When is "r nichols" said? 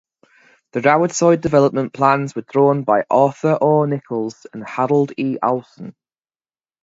3.61-4.47